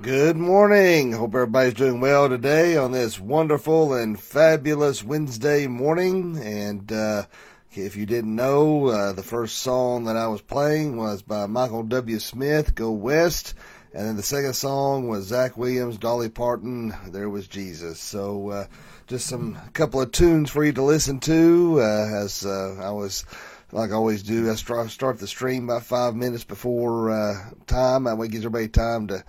[0.00, 1.10] Good morning.
[1.10, 6.38] Hope everybody's doing well today on this wonderful and fabulous Wednesday morning.
[6.38, 7.24] And uh,
[7.72, 11.82] if you didn't know, uh, the first song that I was playing was by Michael
[11.82, 12.20] W.
[12.20, 13.54] Smith, Go West.
[13.92, 17.98] And then the second song was Zach Williams, Dolly Parton, There Was Jesus.
[17.98, 18.66] So uh,
[19.08, 23.26] just some couple of tunes for you to listen to uh, as uh, I was
[23.72, 28.04] like I always do, I start the stream about five minutes before uh, time.
[28.04, 29.24] That way, gives everybody time to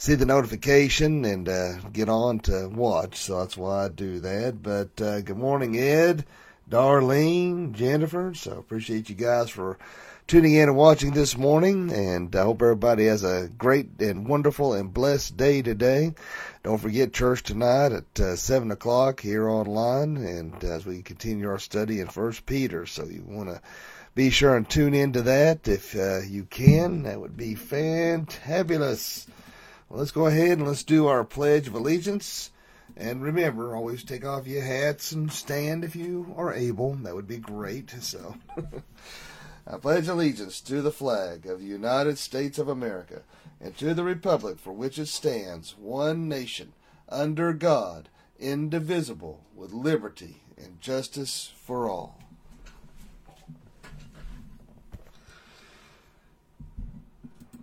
[0.00, 3.16] see the notification and uh, get on to watch.
[3.16, 4.62] So that's why I do that.
[4.62, 6.24] But uh, good morning, Ed,
[6.70, 8.32] Darlene, Jennifer.
[8.32, 9.78] So appreciate you guys for
[10.26, 11.92] tuning in and watching this morning.
[11.92, 16.14] And I hope everybody has a great and wonderful and blessed day today.
[16.62, 20.16] Don't forget church tonight at uh, 7 o'clock here online.
[20.16, 22.86] And as we continue our study in First Peter.
[22.86, 23.60] So you want to
[24.14, 27.02] be sure and tune into that if uh, you can.
[27.02, 29.26] That would be fantabulous.
[29.90, 32.52] Well, let's go ahead and let's do our Pledge of Allegiance.
[32.96, 36.94] And remember, always take off your hats and stand if you are able.
[36.94, 37.90] That would be great.
[38.00, 38.36] So.
[39.66, 43.22] I pledge allegiance to the flag of the United States of America
[43.60, 46.72] and to the republic for which it stands, one nation,
[47.08, 52.20] under God, indivisible, with liberty and justice for all.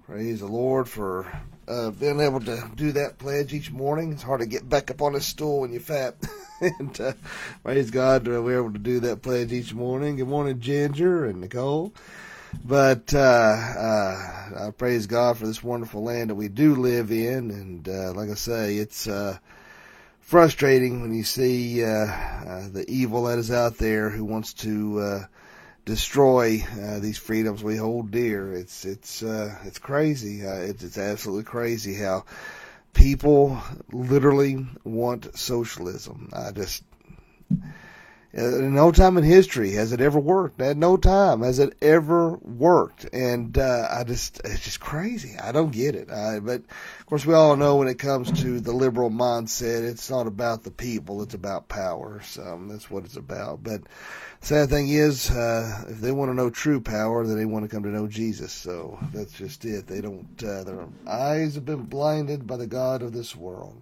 [0.06, 1.31] Praise the Lord for
[1.67, 4.13] uh, being able to do that pledge each morning.
[4.13, 6.15] It's hard to get back up on a stool when you're fat.
[6.61, 7.13] and uh,
[7.63, 10.15] praise God that we're able to do that pledge each morning.
[10.15, 11.93] Good morning, Ginger and Nicole.
[12.63, 17.51] But uh, uh, I praise God for this wonderful land that we do live in.
[17.51, 19.38] And uh, like I say, it's uh,
[20.21, 24.99] frustrating when you see uh, uh, the evil that is out there who wants to
[24.99, 25.25] uh,
[25.88, 28.52] destroy uh, these freedoms we hold dear.
[28.52, 30.45] It's it's uh, it's crazy.
[30.45, 32.25] Uh, it's it's absolutely crazy how
[32.94, 33.59] people
[33.91, 36.29] literally want socialism.
[36.33, 36.83] I just
[38.38, 40.62] in no time in history has it ever worked.
[40.62, 45.35] At no time has it ever worked, and uh, I just it's just crazy.
[45.39, 46.12] I don't get it.
[46.12, 50.12] I, but of course, we all know when it comes to the liberal mindset, it's
[50.12, 52.22] not about the people; it's about power.
[52.22, 53.63] So that's what it's about.
[53.63, 53.81] But
[54.41, 57.75] sad thing is, uh, if they want to know true power, then they want to
[57.75, 58.53] come to know Jesus.
[58.53, 59.88] So that's just it.
[59.88, 60.28] They don't.
[60.44, 63.81] Uh, their eyes have been blinded by the God of this world.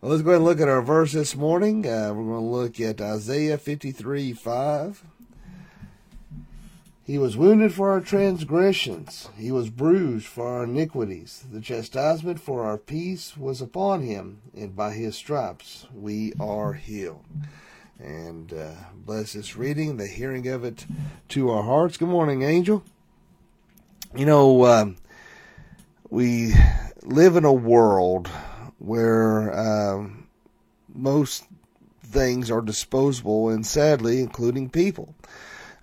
[0.00, 1.86] Well, let's go ahead and look at our verse this morning.
[1.86, 5.04] Uh, we're going to look at Isaiah 53 5.
[7.04, 11.44] He was wounded for our transgressions, he was bruised for our iniquities.
[11.52, 17.26] The chastisement for our peace was upon him, and by his stripes we are healed.
[17.98, 20.86] And uh, bless this reading, the hearing of it
[21.28, 21.98] to our hearts.
[21.98, 22.82] Good morning, Angel.
[24.16, 24.96] You know, um,
[26.08, 26.54] we
[27.02, 28.30] live in a world
[28.80, 30.26] where um,
[30.92, 31.44] most
[32.02, 35.14] things are disposable, and sadly, including people.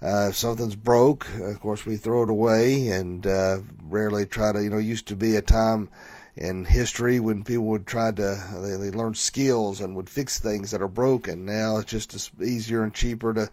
[0.01, 4.61] Uh, if something's broke, of course, we throw it away and uh, rarely try to,
[4.61, 5.89] you know, used to be a time
[6.35, 10.69] in history when people would try to, they, they learned skills and would fix things
[10.71, 11.45] that are broken.
[11.45, 13.49] Now it's just easier and cheaper to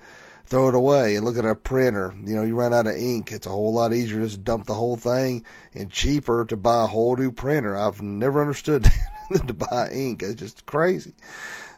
[0.47, 2.15] throw it away and look at a printer.
[2.25, 3.33] You know, you run out of ink.
[3.33, 6.85] It's a whole lot easier to just dump the whole thing and cheaper to buy
[6.85, 7.75] a whole new printer.
[7.75, 8.87] I've never understood
[9.47, 10.23] to buy ink.
[10.23, 11.15] It's just crazy.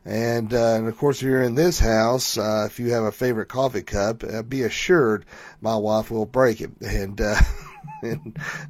[0.04, 3.12] And, uh, and of course, if you're in this house, uh, if you have a
[3.12, 5.26] favorite coffee cup, uh, be assured
[5.60, 6.70] my wife will break it.
[6.80, 7.40] And, uh,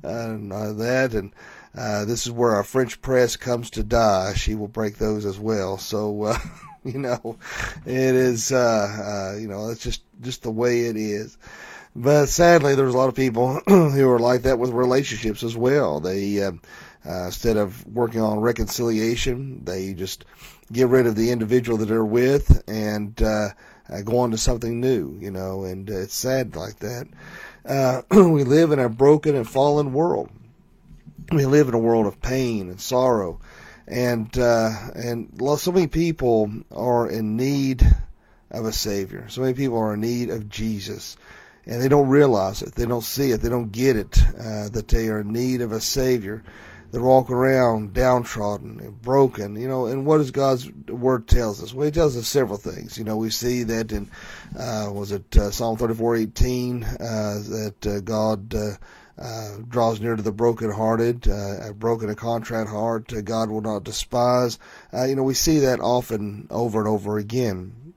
[0.04, 1.32] and, uh, that, and,
[1.76, 4.34] uh, this is where our French press comes to die.
[4.34, 5.78] She will break those as well.
[5.78, 6.38] So, uh,
[6.84, 7.36] you know,
[7.84, 11.36] it is, uh, uh, you know, it's just, just the way it is.
[11.94, 16.00] But sadly, there's a lot of people who are like that with relationships as well.
[16.00, 16.52] They, uh,
[17.06, 20.24] uh, instead of working on reconciliation, they just
[20.72, 23.48] get rid of the individual that they're with and uh,
[23.88, 27.06] uh, go on to something new, you know, and it's sad like that.
[27.64, 30.30] Uh, we live in a broken and fallen world.
[31.32, 33.40] We live in a world of pain and sorrow,
[33.88, 37.84] and uh, and so many people are in need
[38.52, 39.26] of a savior.
[39.28, 41.16] So many people are in need of Jesus,
[41.64, 42.76] and they don't realize it.
[42.76, 43.40] They don't see it.
[43.40, 46.44] They don't get it uh, that they are in need of a savior
[46.90, 51.74] that walk around downtrodden and broken, you know, and what does God's word tells us?
[51.74, 52.96] Well, he tells us several things.
[52.96, 54.10] You know, we see that in,
[54.58, 58.76] uh, was it uh, Psalm 34:18 uh, that uh, God uh,
[59.18, 63.84] uh, draws near to the brokenhearted, uh, a broken and contrite heart, God will not
[63.84, 64.58] despise.
[64.92, 67.94] You know, we see that often over and over again.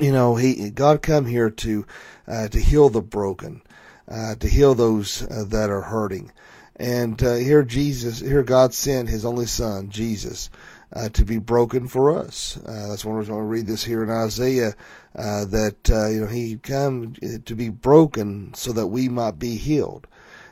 [0.00, 1.86] You know, he God come here to
[2.28, 3.62] uh, to heal the broken,
[4.08, 6.32] uh, to heal those that are hurting
[6.80, 10.48] And uh, here Jesus, here God sent His only Son, Jesus,
[10.94, 12.56] uh, to be broken for us.
[12.56, 14.74] Uh, that's one reason I read this here in Isaiah
[15.14, 17.12] uh, that uh, you know He come
[17.44, 20.06] to be broken so that we might be healed.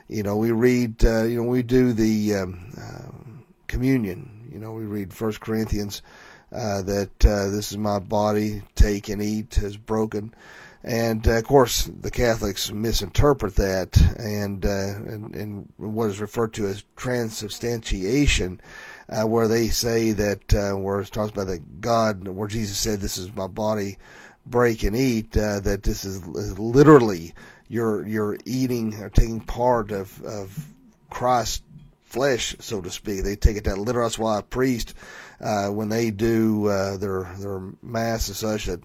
[0.07, 4.49] You know, we read, uh, you know, we do the um, uh, communion.
[4.53, 6.03] You know, we read First Corinthians
[6.51, 10.35] that this is my body, take and eat, is broken.
[10.83, 16.53] And uh, of course, the Catholics misinterpret that, and, uh, and, and what is referred
[16.53, 18.61] to as transubstantiation,
[19.09, 23.01] uh, where they say that uh, where it talks about that God, where Jesus said,
[23.01, 23.97] "This is my body,
[24.45, 27.33] break and eat," uh, that this is, literally
[27.67, 30.65] you're you're eating or taking part of of
[31.09, 31.63] Christ's
[32.09, 33.23] flesh, so to speak.
[33.23, 34.05] They take it that literal.
[34.05, 34.93] That's why a priest,
[35.39, 38.81] uh, when they do uh, their their mass and such, that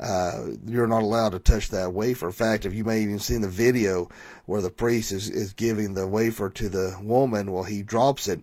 [0.00, 2.26] uh, you're not allowed to touch that wafer.
[2.26, 4.08] In fact, if you may even seen the video
[4.46, 8.42] where the priest is, is giving the wafer to the woman, well, he drops it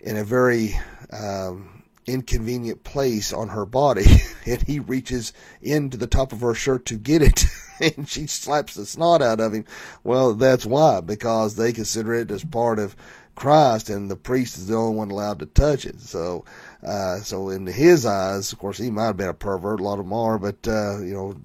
[0.00, 0.78] in a very
[1.12, 4.06] um, inconvenient place on her body,
[4.46, 7.44] and he reaches into the top of her shirt to get it,
[7.80, 9.66] and she slaps the snot out of him.
[10.02, 12.96] Well, that's why, because they consider it as part of
[13.38, 16.00] Christ, and the priest is the only one allowed to touch it.
[16.00, 16.44] So
[16.82, 19.78] uh, so in his eyes, of course, he might have been a pervert.
[19.78, 21.36] A lot of them are, but uh, you know,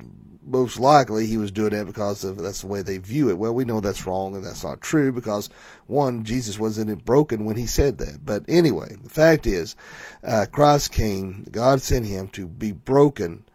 [0.45, 3.37] most likely he was doing it because of that's the way they view it.
[3.37, 5.49] Well, we know that's wrong and that's not true because
[5.87, 8.25] one, Jesus wasn't broken when he said that.
[8.25, 9.75] But anyway, the fact is,
[10.23, 13.45] uh, Christ came, God sent him to be broken,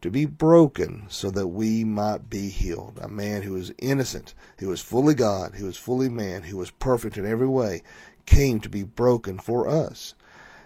[0.00, 2.98] to be broken so that we might be healed.
[3.02, 6.70] A man who was innocent, who was fully God, who was fully man, who was
[6.70, 7.82] perfect in every way,
[8.26, 10.14] came to be broken for us.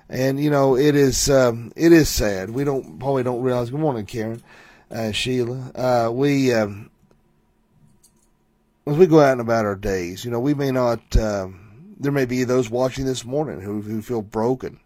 [0.09, 2.51] And you know, it is um, it is sad.
[2.51, 3.71] We don't probably don't realize.
[3.71, 4.43] Good morning, Karen,
[4.91, 5.73] uh, Sheila.
[5.75, 6.91] Uh, we um,
[8.87, 11.17] as we go out and about our days, you know, we may not.
[11.17, 14.81] Um, there may be those watching this morning who who feel broken.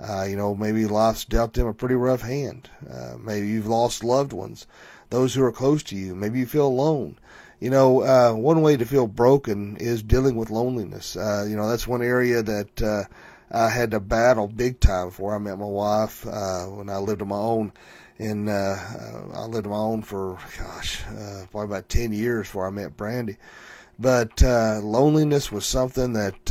[0.00, 2.68] Uh, you know, maybe life's dealt them a pretty rough hand.
[2.90, 4.66] Uh, maybe you've lost loved ones,
[5.10, 6.14] those who are close to you.
[6.14, 7.16] Maybe you feel alone.
[7.60, 11.16] You know, uh, one way to feel broken is dealing with loneliness.
[11.16, 13.04] Uh, you know, that's one area that uh,
[13.50, 16.26] I had to battle big time before I met my wife.
[16.26, 17.72] Uh, when I lived on my own,
[18.18, 18.76] and uh,
[19.34, 22.96] I lived on my own for gosh, uh, probably about ten years before I met
[22.96, 23.36] Brandy.
[23.98, 26.50] But uh, loneliness was something that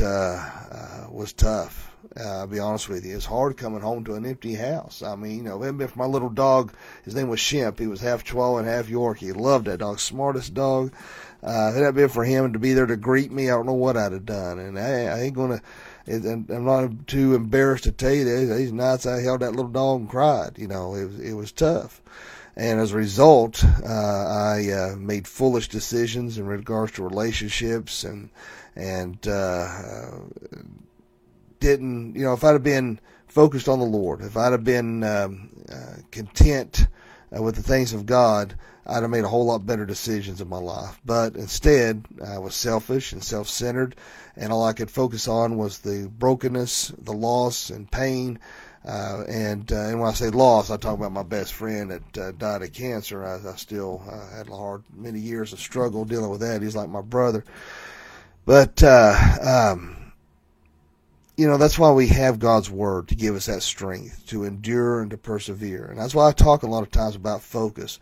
[1.10, 1.93] was tough.
[2.16, 3.16] Uh, I'll be honest with you.
[3.16, 5.02] It's hard coming home to an empty house.
[5.02, 6.72] I mean, you know, if my little dog,
[7.04, 7.78] his name was Shemp.
[7.78, 9.18] He was half Chihuahua and half Yorkie.
[9.18, 9.98] He loved that dog.
[9.98, 10.92] Smartest dog.
[11.42, 13.66] Uh, if it had been for him to be there to greet me, I don't
[13.66, 14.58] know what I'd have done.
[14.58, 15.60] And I, I ain't gonna,
[16.06, 20.00] I'm not too embarrassed to tell you that these nights I held that little dog
[20.00, 20.58] and cried.
[20.58, 22.02] You know, it was it was tough,
[22.56, 28.28] and as a result, uh, I uh, made foolish decisions in regards to relationships and
[28.76, 30.10] and uh,
[31.60, 32.14] didn't.
[32.16, 35.50] You know, if I'd have been focused on the Lord, if I'd have been um,
[35.70, 36.86] uh, content
[37.36, 38.54] uh, with the things of God,
[38.86, 41.00] I'd have made a whole lot better decisions in my life.
[41.04, 43.96] But instead, I was selfish and self-centered,
[44.36, 48.38] and all I could focus on was the brokenness, the loss, and pain.
[48.86, 52.18] Uh, and uh, and when I say loss, I talk about my best friend that
[52.18, 53.24] uh, died of cancer.
[53.24, 56.60] I, I still uh, had a hard many years of struggle dealing with that.
[56.60, 57.46] He's like my brother,
[58.44, 59.96] but uh, um,
[61.36, 65.00] you know that's why we have God's word to give us that strength to endure
[65.00, 65.86] and to persevere.
[65.86, 67.98] And that's why I talk a lot of times about focus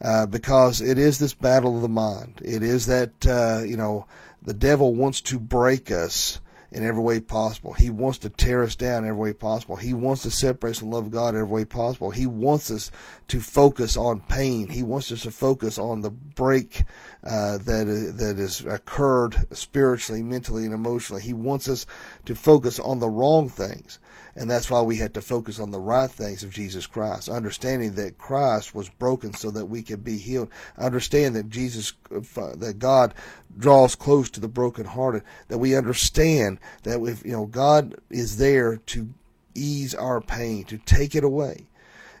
[0.00, 2.40] uh, because it is this battle of the mind.
[2.44, 4.06] It is that, uh, you know,
[4.42, 6.40] the devil wants to break us
[6.72, 7.74] in every way possible.
[7.74, 9.76] He wants to tear us down every way possible.
[9.76, 12.10] He wants to separate us from love of God every way possible.
[12.10, 12.90] He wants us
[13.28, 14.68] to focus on pain.
[14.68, 16.84] He wants us to focus on the break
[17.24, 21.22] uh, that is, that has occurred spiritually, mentally, and emotionally.
[21.22, 21.84] He wants us
[22.24, 23.98] to focus on the wrong things.
[24.34, 27.94] And that's why we had to focus on the right things of Jesus Christ, understanding
[27.94, 30.48] that Christ was broken so that we could be healed.
[30.78, 33.14] Understand that Jesus, that God
[33.58, 38.76] draws close to the brokenhearted, that we understand that if, you know, God is there
[38.76, 39.12] to
[39.54, 41.66] ease our pain, to take it away.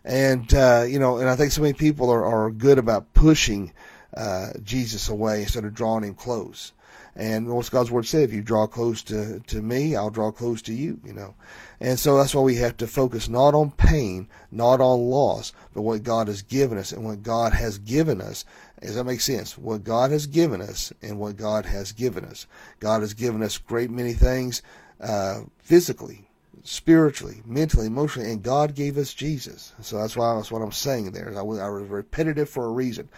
[0.04, 3.72] And, uh, you know, and I think so many people are, are good about pushing,
[4.16, 6.72] uh, Jesus away instead of drawing him close.
[7.14, 8.22] And what's God's word said?
[8.22, 11.34] If you draw close to, to me, I'll draw close to you, you know.
[11.78, 15.82] And so that's why we have to focus not on pain, not on loss, but
[15.82, 18.46] what God has given us and what God has given us.
[18.80, 19.58] Does that make sense?
[19.58, 22.46] What God has given us and what God has given us.
[22.80, 24.62] God has given us great many things
[25.00, 26.28] uh, physically.
[26.64, 29.72] Spiritually, mentally, emotionally, and God gave us Jesus.
[29.80, 31.32] So that's why that's what I'm saying there.
[31.36, 33.08] I was, I was repetitive for a reason.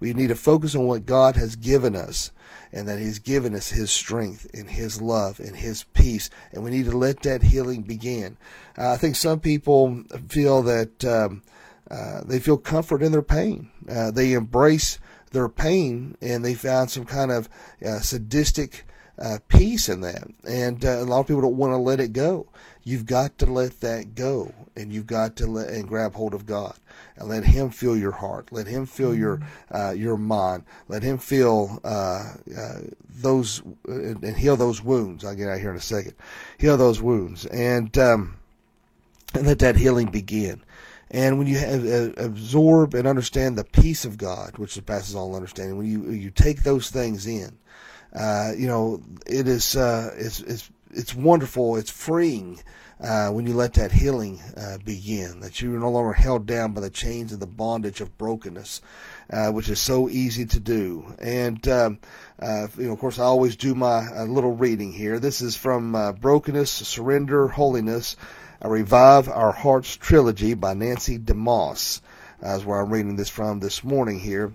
[0.00, 2.32] We need to focus on what God has given us
[2.72, 6.70] and that He's given us His strength and His love and His peace, and we
[6.70, 8.36] need to let that healing begin.
[8.76, 11.42] Uh, I think some people feel that um,
[11.90, 13.70] uh, they feel comfort in their pain.
[13.88, 14.98] Uh, they embrace
[15.30, 17.48] their pain and they found some kind of
[17.84, 18.86] uh, sadistic
[19.18, 20.28] uh, peace in that.
[20.46, 22.48] And uh, a lot of people don't want to let it go.
[22.88, 26.46] You've got to let that go, and you've got to let and grab hold of
[26.46, 26.74] God
[27.16, 28.50] and let Him fill your heart.
[28.50, 30.64] Let Him fill your uh, your mind.
[30.88, 32.78] Let Him fill uh, uh,
[33.10, 35.22] those and heal those wounds.
[35.22, 36.14] I'll get out here in a second.
[36.56, 38.38] Heal those wounds and um,
[39.34, 40.62] and let that healing begin.
[41.10, 45.36] And when you have, uh, absorb and understand the peace of God, which surpasses all
[45.36, 47.58] understanding, when you you take those things in,
[48.18, 51.76] uh, you know it is uh, it's it's it's wonderful.
[51.76, 52.60] It's freeing
[53.00, 55.40] uh, when you let that healing uh, begin.
[55.40, 58.80] That you're no longer held down by the chains of the bondage of brokenness,
[59.30, 61.14] uh, which is so easy to do.
[61.20, 61.98] And um,
[62.76, 65.18] you know, of course, I always do my little reading here.
[65.18, 68.16] This is from Brokenness, Surrender, Holiness
[68.60, 72.00] a Revive Our Hearts trilogy by Nancy DeMoss.
[72.40, 74.52] That's where I'm reading this from this morning here.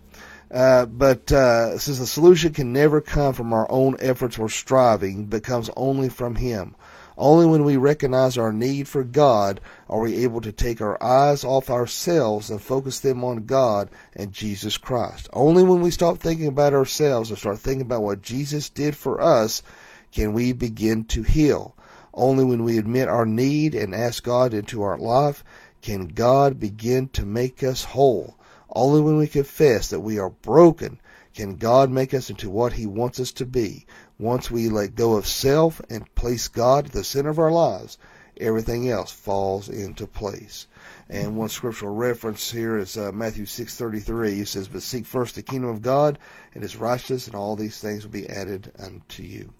[0.53, 5.25] Uh, but uh, says the solution can never come from our own efforts or striving,
[5.25, 6.75] but comes only from Him.
[7.17, 11.43] Only when we recognize our need for God are we able to take our eyes
[11.43, 15.27] off ourselves and focus them on God and Jesus Christ.
[15.33, 19.21] Only when we stop thinking about ourselves and start thinking about what Jesus did for
[19.21, 19.63] us
[20.11, 21.75] can we begin to heal.
[22.13, 25.43] Only when we admit our need and ask God into our life
[25.81, 28.37] can God begin to make us whole.
[28.73, 30.99] Only when we confess that we are broken
[31.33, 33.85] can God make us into what He wants us to be.
[34.19, 37.97] Once we let go of self and place God at the center of our lives,
[38.37, 40.67] everything else falls into place.
[41.09, 44.41] And one scriptural reference here is uh, Matthew 6:33.
[44.41, 46.17] It says, "But seek first the kingdom of God
[46.53, 49.53] and His righteousness, and all these things will be added unto you."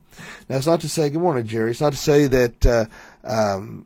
[0.49, 1.71] Now, it's not to say, good morning, Jerry.
[1.71, 2.85] It's not to say that, uh,
[3.23, 3.85] um,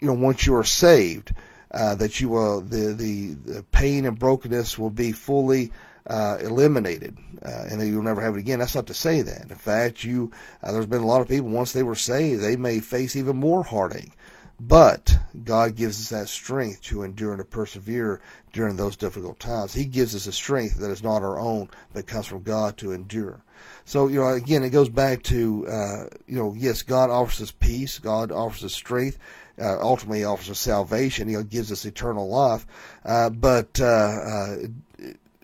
[0.00, 1.32] you know, once you are saved,
[1.76, 5.70] uh, that you will, the, the, the, pain and brokenness will be fully
[6.06, 8.58] uh, eliminated uh, and you'll never have it again.
[8.58, 9.42] That's not to say that.
[9.42, 12.56] In fact, you, uh, there's been a lot of people, once they were saved, they
[12.56, 14.12] may face even more heartache.
[14.58, 18.22] But God gives us that strength to endure and to persevere
[18.54, 19.74] during those difficult times.
[19.74, 22.92] He gives us a strength that is not our own, but comes from God to
[22.92, 23.42] endure.
[23.84, 27.50] So, you know, again, it goes back to, uh, you know, yes, God offers us
[27.50, 27.98] peace.
[27.98, 29.18] God offers us strength.
[29.58, 31.28] Uh, ultimately, offers us salvation.
[31.28, 32.66] He gives us eternal life.
[33.04, 34.56] Uh, but, uh, uh,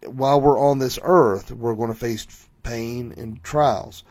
[0.06, 2.26] while we're on this earth, we're going to face
[2.62, 4.04] pain and trials.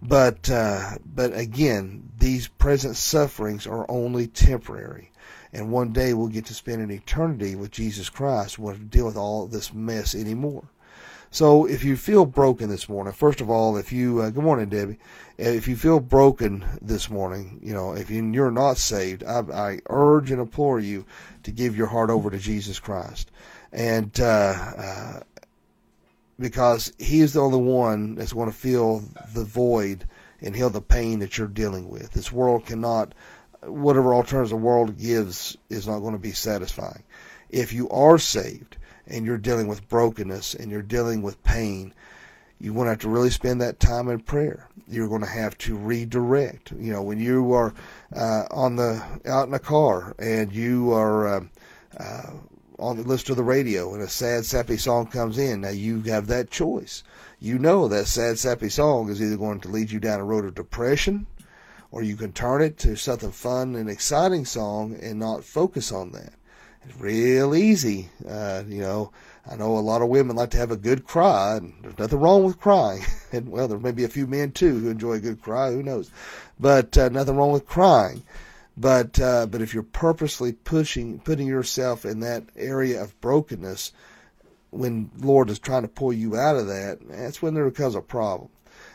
[0.00, 5.10] But, uh, but again, these present sufferings are only temporary.
[5.52, 8.58] And one day we'll get to spend an eternity with Jesus Christ.
[8.58, 10.64] We won't deal with all this mess anymore.
[11.32, 14.68] So if you feel broken this morning, first of all, if you, uh, good morning,
[14.68, 14.98] Debbie.
[15.38, 19.78] If you feel broken this morning, you know, if you, are not saved, I, I,
[19.88, 21.06] urge and implore you
[21.44, 23.30] to give your heart over to Jesus Christ.
[23.72, 24.24] And, uh,
[24.76, 25.20] uh,
[26.38, 30.06] because he is the only one that's going to fill the void
[30.42, 32.10] and heal the pain that you're dealing with.
[32.12, 33.14] This world cannot,
[33.62, 37.04] whatever alternatives the world gives is not going to be satisfying.
[37.48, 38.76] If you are saved,
[39.12, 41.92] and you're dealing with brokenness and you're dealing with pain,
[42.58, 44.68] you're going to have to really spend that time in prayer.
[44.88, 46.72] You're going to have to redirect.
[46.72, 47.74] You know, when you are
[48.16, 51.44] uh, on the out in a car and you are uh,
[51.98, 52.30] uh,
[52.78, 56.00] on the list of the radio and a sad, sappy song comes in, now you
[56.02, 57.04] have that choice.
[57.38, 60.44] You know that sad, sappy song is either going to lead you down a road
[60.44, 61.26] of depression,
[61.90, 66.12] or you can turn it to something fun and exciting song and not focus on
[66.12, 66.32] that.
[66.84, 68.08] It's real easy.
[68.26, 69.12] Uh, you know,
[69.50, 72.20] I know a lot of women like to have a good cry, and there's nothing
[72.20, 73.04] wrong with crying.
[73.32, 75.70] and well, there may be a few men too who enjoy a good cry.
[75.70, 76.10] Who knows?
[76.58, 78.22] But uh, nothing wrong with crying.
[78.76, 83.92] But uh, but if you're purposely pushing, putting yourself in that area of brokenness,
[84.70, 88.00] when Lord is trying to pull you out of that, that's when there becomes a
[88.00, 88.48] problem.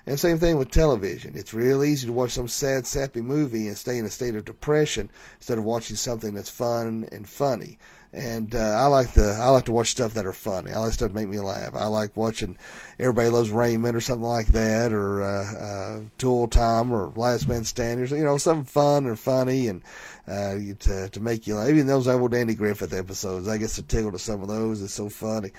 [0.08, 1.34] And same thing with television.
[1.36, 4.46] It's real easy to watch some sad, sappy movie and stay in a state of
[4.46, 7.78] depression instead of watching something that's fun and funny.
[8.14, 10.72] And uh, I like the I like to watch stuff that are funny.
[10.72, 11.76] I like stuff that make me laugh.
[11.76, 12.58] I like watching
[12.98, 17.66] Everybody Loves Raymond or something like that, or uh, uh, Tool Time or Last Man
[17.66, 18.18] Standing.
[18.18, 19.84] You know, something fun or funny and
[20.26, 21.68] uh, to to make you laugh.
[21.68, 24.82] Even those old Andy Griffith episodes, I get to tickle to some of those.
[24.82, 25.52] It's so funny.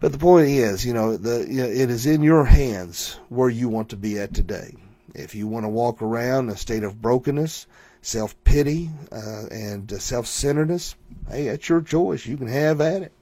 [0.00, 3.48] But the point is, you know, the you know, it is in your hands where
[3.48, 4.74] you want to be at today.
[5.14, 7.66] If you want to walk around in a state of brokenness,
[8.02, 10.96] self pity, uh, and uh, self centeredness,
[11.30, 12.26] hey, that's your choice.
[12.26, 13.12] You can have at it.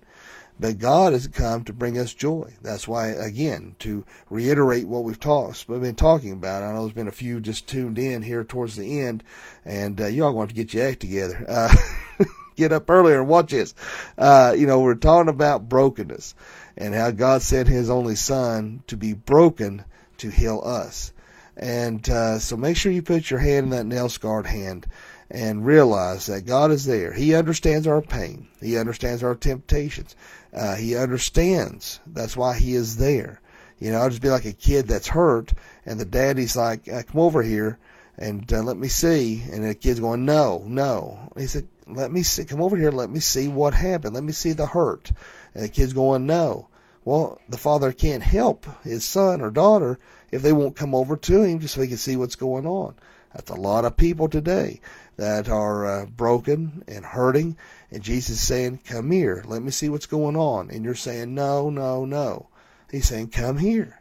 [0.59, 2.55] But God has come to bring us joy.
[2.63, 6.63] That's why, again, to reiterate what we've talked, we've been talking about.
[6.63, 9.25] I know there's been a few just tuned in here towards the end,
[9.65, 11.45] and uh, you all going to get your act together.
[11.49, 11.75] Uh,
[12.57, 13.75] get up earlier and watch this.
[14.17, 16.35] Uh, you know, we're talking about brokenness
[16.77, 19.85] and how God sent His only Son to be broken
[20.19, 21.13] to heal us.
[21.57, 24.87] And uh, so make sure you put your hand in that nail scarred hand
[25.31, 27.13] and realize that God is there.
[27.13, 28.49] He understands our pain.
[28.61, 30.15] He understands our temptations.
[30.53, 32.01] Uh, he understands.
[32.07, 33.41] That's why He is there.
[33.79, 35.53] You know, I'll just be like a kid that's hurt,
[35.85, 37.79] and the daddy's like, uh, "Come over here
[38.17, 42.23] and uh, let me see." And the kid's going, "No, no." He said, "Let me
[42.23, 42.45] see.
[42.45, 42.91] Come over here.
[42.91, 44.15] Let me see what happened.
[44.15, 45.13] Let me see the hurt."
[45.55, 46.69] And the kid's going, "No."
[47.05, 49.99] Well, the father can't help his son or daughter
[50.31, 52.95] if they won't come over to him just so he can see what's going on.
[53.35, 54.81] That's a lot of people today
[55.17, 57.57] that are uh, broken and hurting,
[57.91, 60.71] and Jesus is saying, Come here, let me see what's going on.
[60.71, 62.49] And you're saying, No, no, no.
[62.91, 64.01] He's saying, Come here.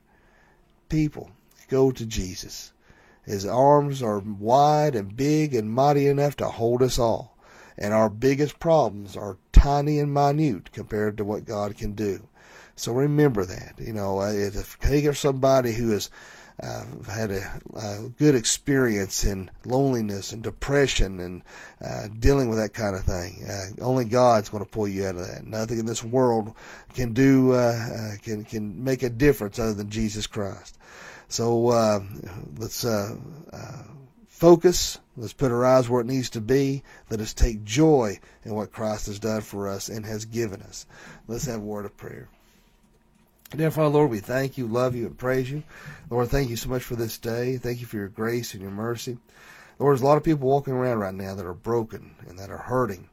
[0.89, 1.32] People,
[1.70, 2.74] go to Jesus.
[3.31, 7.38] His arms are wide and big and mighty enough to hold us all.
[7.77, 12.27] And our biggest problems are tiny and minute compared to what God can do.
[12.75, 13.75] So remember that.
[13.77, 16.09] You know, if you're somebody who has
[16.61, 21.41] uh, had a, a, good experience in loneliness and depression and
[21.83, 23.45] uh, dealing with that kind of thing.
[23.50, 25.45] Uh, only God's going to pull you out of that.
[25.45, 26.53] Nothing in this world
[26.93, 30.77] can do uh, uh, can can make a difference other than Jesus Christ.
[31.31, 32.01] So uh,
[32.57, 32.85] let's
[34.27, 35.00] focus.
[35.15, 36.83] Let's put our eyes where it needs to be.
[37.09, 40.85] Let us take joy in what Christ has done for us and has given us.
[41.29, 42.27] Let's have a word of prayer.
[43.55, 45.63] Dear Father, Lord, we thank you, love you, and praise you.
[46.09, 47.57] Lord, thank you so much for this day.
[47.57, 49.17] Thank you for your grace and your mercy.
[49.79, 52.50] Lord, there's a lot of people walking around right now that are broken and that
[52.50, 53.07] are hurting.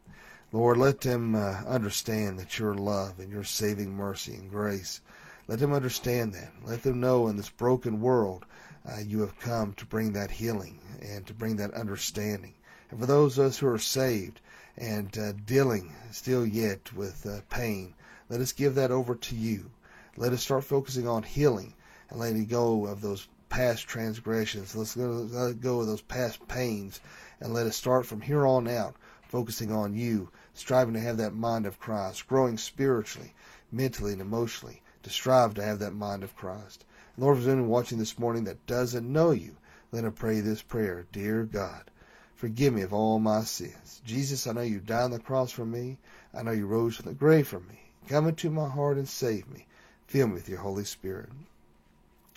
[0.50, 5.02] Lord, let them uh, understand that your love and your saving mercy and grace.
[5.48, 6.52] Let them understand that.
[6.62, 8.44] Let them know in this broken world
[8.86, 12.52] uh, you have come to bring that healing and to bring that understanding.
[12.90, 14.42] And for those of us who are saved
[14.76, 17.94] and uh, dealing still yet with uh, pain,
[18.28, 19.70] let us give that over to you.
[20.18, 21.72] Let us start focusing on healing
[22.10, 24.76] and letting go of those past transgressions.
[24.76, 27.00] Let's go, let go of those past pains
[27.40, 31.34] and let us start from here on out focusing on you, striving to have that
[31.34, 33.32] mind of Christ, growing spiritually,
[33.72, 36.84] mentally, and emotionally to strive to have that mind of Christ.
[37.16, 39.56] Lord, if there's anyone watching this morning that doesn't know you,
[39.90, 41.06] let him pray this prayer.
[41.12, 41.90] Dear God,
[42.36, 44.02] forgive me of all my sins.
[44.04, 45.96] Jesus, I know you died on the cross for me.
[46.34, 47.80] I know you rose from the grave for me.
[48.08, 49.66] Come into my heart and save me.
[50.06, 51.30] Fill me with your Holy Spirit.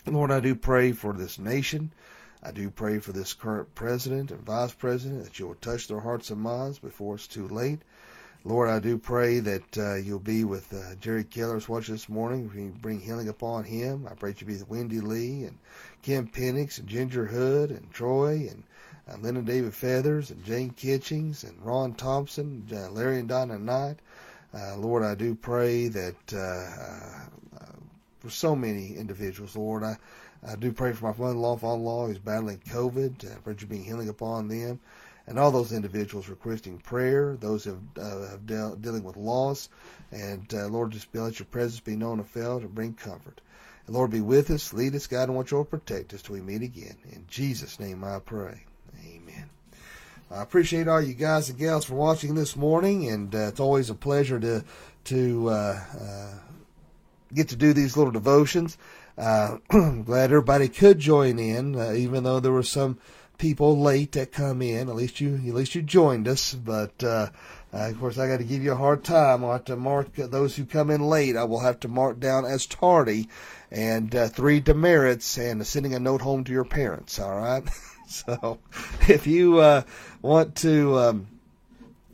[0.05, 1.91] Lord, I do pray for this nation.
[2.41, 5.99] I do pray for this current president and vice president that you will touch their
[5.99, 7.81] hearts and minds before it's too late.
[8.43, 12.51] Lord, I do pray that uh, you'll be with uh, Jerry Keller's watching this morning.
[12.55, 14.07] You bring healing upon him.
[14.09, 15.59] I pray you be with Wendy Lee and
[16.01, 18.63] Kim Penix and Ginger Hood and Troy and
[19.07, 23.97] uh, Linda David Feathers and Jane Kitchings and Ron Thompson, uh, Larry and Donna Knight.
[24.55, 27.65] Uh, Lord, I do pray that uh,
[28.21, 29.83] for so many individuals, Lord.
[29.83, 29.97] I,
[30.47, 33.31] I do pray for my mother-in-law, father-in-law who's battling COVID.
[33.31, 34.79] I pray you being healing upon them.
[35.31, 39.69] And all those individuals requesting prayer, those who have, uh, have deal, dealing with loss.
[40.11, 43.39] And uh, Lord, just let your presence be known and felt and bring comfort.
[43.87, 46.41] And Lord, be with us, lead us, guide, and watch over, protect us till we
[46.41, 46.97] meet again.
[47.13, 48.65] In Jesus' name I pray.
[49.07, 49.49] Amen.
[50.29, 53.89] I appreciate all you guys and gals for watching this morning, and uh, it's always
[53.89, 54.65] a pleasure to
[55.05, 56.33] to uh, uh,
[57.33, 58.77] get to do these little devotions.
[59.17, 62.97] Uh, glad everybody could join in, uh, even though there were some
[63.41, 64.87] people late that come in.
[64.87, 66.53] At least you, at least you joined us.
[66.53, 67.29] But uh,
[67.73, 69.43] uh, of course, I got to give you a hard time.
[69.43, 71.35] I'll have to mark those who come in late.
[71.35, 73.27] I will have to mark down as tardy,
[73.71, 77.19] and uh, three demerits, and sending a note home to your parents.
[77.19, 77.63] All right.
[78.07, 78.59] so,
[79.09, 79.81] if you uh,
[80.21, 80.97] want to.
[80.99, 81.27] Um,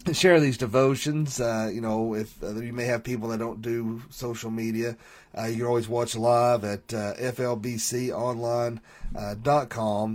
[0.13, 1.39] share these devotions.
[1.39, 4.95] Uh, you know, if uh, you may have people that don't do social media,
[5.37, 8.81] uh, you can always watch live at uh, flbconline.com,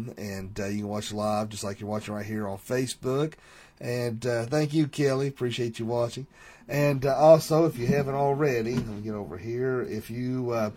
[0.08, 3.34] uh, and uh, you can watch live just like you're watching right here on Facebook.
[3.80, 5.28] And uh, thank you, Kelly.
[5.28, 6.26] Appreciate you watching.
[6.68, 9.82] And also, if you haven't already, let me get over here.
[9.82, 10.72] If you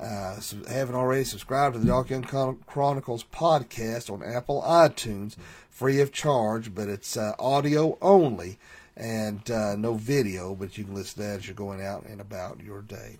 [0.00, 2.22] haven't already subscribed to the Dark Young
[2.66, 5.36] Chronicles podcast on Apple iTunes,
[5.68, 8.58] free of charge, but it's uh, audio only.
[8.96, 12.20] and uh, no video, but you can listen to that as you're going out and
[12.20, 13.16] about your day.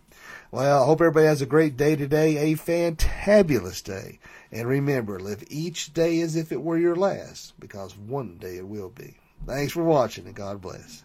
[0.51, 4.19] Well, I hope everybody has a great day today, a fantabulous day.
[4.53, 8.67] And remember, live each day as if it were your last, because one day it
[8.67, 9.17] will be.
[9.47, 11.05] Thanks for watching, and God bless.